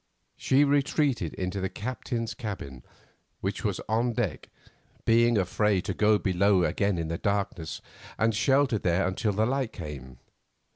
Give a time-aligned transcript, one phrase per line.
[0.35, 2.81] She retreated into the captain's cabin,
[3.39, 4.49] which was on deck,
[5.05, 7.81] being afraid to go below again in the darkness,
[8.17, 10.17] and sheltered there until the light came.